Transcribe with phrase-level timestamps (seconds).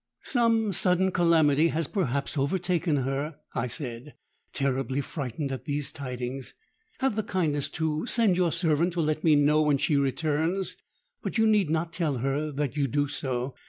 [0.23, 4.15] '—'Some sudden calamity has perhaps overtaken her,' I said,
[4.51, 6.55] terribly frightened at these tidings.
[7.01, 10.75] 'Have the kindness to send your servant to let me know when she returns;
[11.21, 13.53] but you need not tell her that you do so.